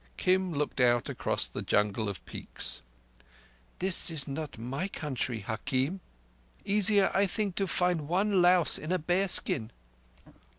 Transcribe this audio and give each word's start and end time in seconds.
Kim 0.17 0.51
looked 0.51 0.81
out 0.81 1.09
across 1.09 1.47
the 1.47 1.61
jungle 1.61 2.09
of 2.09 2.25
peaks. 2.25 2.81
"This 3.77 4.09
is 4.09 4.27
not 4.27 4.57
my 4.57 4.87
country, 4.87 5.41
hakim. 5.41 6.01
Easier, 6.65 7.11
I 7.13 7.27
think, 7.27 7.53
to 7.57 7.67
find 7.67 8.07
one 8.07 8.41
louse 8.41 8.79
in 8.79 8.91
a 8.91 8.97
bear 8.97 9.27
skin." 9.27 9.69